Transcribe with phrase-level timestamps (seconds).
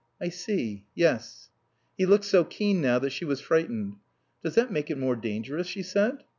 [0.19, 0.87] "I see.
[0.95, 1.51] Yes."
[1.95, 3.97] He looked so keen now that she was frightened.
[4.43, 6.23] "Does that make it more dangerous?" she said.